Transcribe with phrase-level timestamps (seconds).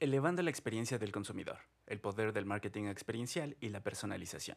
[0.00, 4.56] Elevando la experiencia del consumidor, el poder del marketing experiencial y la personalización.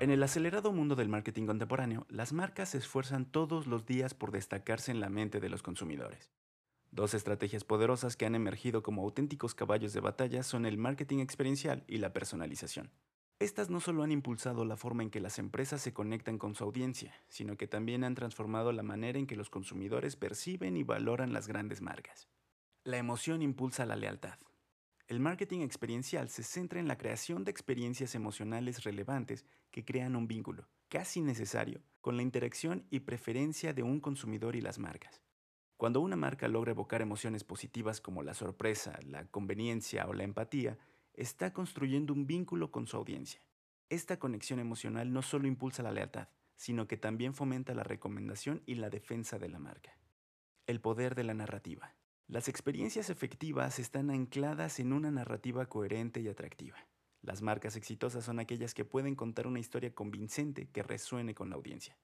[0.00, 4.32] En el acelerado mundo del marketing contemporáneo, las marcas se esfuerzan todos los días por
[4.32, 6.30] destacarse en la mente de los consumidores.
[6.90, 11.84] Dos estrategias poderosas que han emergido como auténticos caballos de batalla son el marketing experiencial
[11.88, 12.90] y la personalización.
[13.40, 16.64] Estas no solo han impulsado la forma en que las empresas se conectan con su
[16.64, 21.32] audiencia, sino que también han transformado la manera en que los consumidores perciben y valoran
[21.32, 22.28] las grandes marcas.
[22.82, 24.40] La emoción impulsa la lealtad.
[25.06, 30.26] El marketing experiencial se centra en la creación de experiencias emocionales relevantes que crean un
[30.26, 35.22] vínculo, casi necesario, con la interacción y preferencia de un consumidor y las marcas.
[35.76, 40.76] Cuando una marca logra evocar emociones positivas como la sorpresa, la conveniencia o la empatía,
[41.18, 43.40] está construyendo un vínculo con su audiencia.
[43.88, 48.76] Esta conexión emocional no solo impulsa la lealtad, sino que también fomenta la recomendación y
[48.76, 49.98] la defensa de la marca.
[50.66, 51.96] El poder de la narrativa.
[52.28, 56.78] Las experiencias efectivas están ancladas en una narrativa coherente y atractiva.
[57.20, 61.56] Las marcas exitosas son aquellas que pueden contar una historia convincente que resuene con la
[61.56, 61.98] audiencia.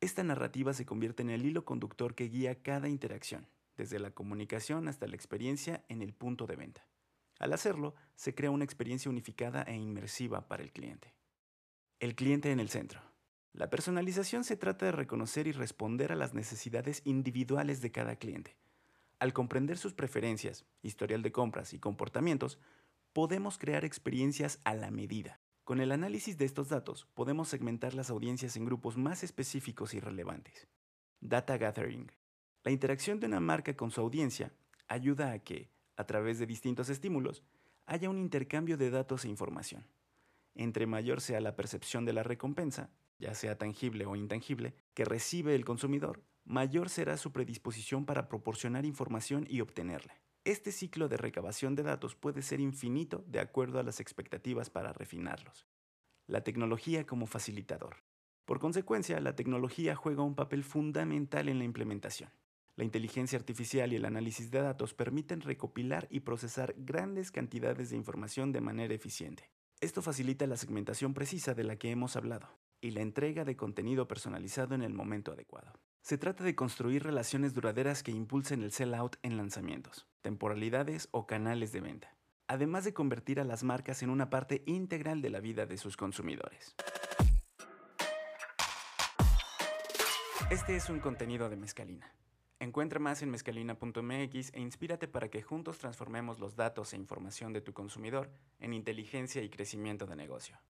[0.00, 4.86] Esta narrativa se convierte en el hilo conductor que guía cada interacción, desde la comunicación
[4.86, 6.86] hasta la experiencia en el punto de venta.
[7.42, 11.12] Al hacerlo, se crea una experiencia unificada e inmersiva para el cliente.
[11.98, 13.00] El cliente en el centro.
[13.52, 18.56] La personalización se trata de reconocer y responder a las necesidades individuales de cada cliente.
[19.18, 22.60] Al comprender sus preferencias, historial de compras y comportamientos,
[23.12, 25.40] podemos crear experiencias a la medida.
[25.64, 29.98] Con el análisis de estos datos, podemos segmentar las audiencias en grupos más específicos y
[29.98, 30.68] relevantes.
[31.20, 32.12] Data Gathering.
[32.62, 34.52] La interacción de una marca con su audiencia
[34.86, 35.72] ayuda a que,
[36.02, 37.42] a través de distintos estímulos,
[37.86, 39.86] haya un intercambio de datos e información.
[40.54, 45.54] Entre mayor sea la percepción de la recompensa, ya sea tangible o intangible, que recibe
[45.54, 50.20] el consumidor, mayor será su predisposición para proporcionar información y obtenerla.
[50.44, 54.92] Este ciclo de recabación de datos puede ser infinito de acuerdo a las expectativas para
[54.92, 55.66] refinarlos.
[56.26, 58.02] La tecnología como facilitador.
[58.44, 62.30] Por consecuencia, la tecnología juega un papel fundamental en la implementación.
[62.74, 67.96] La inteligencia artificial y el análisis de datos permiten recopilar y procesar grandes cantidades de
[67.96, 69.50] información de manera eficiente.
[69.80, 72.48] Esto facilita la segmentación precisa de la que hemos hablado
[72.80, 75.72] y la entrega de contenido personalizado en el momento adecuado.
[76.00, 81.72] Se trata de construir relaciones duraderas que impulsen el sell-out en lanzamientos, temporalidades o canales
[81.72, 82.16] de venta,
[82.48, 85.96] además de convertir a las marcas en una parte integral de la vida de sus
[85.96, 86.74] consumidores.
[90.50, 92.12] Este es un contenido de Mezcalina.
[92.62, 97.60] Encuentra más en mezcalina.mx e inspírate para que juntos transformemos los datos e información de
[97.60, 98.30] tu consumidor
[98.60, 100.56] en inteligencia y crecimiento de negocio.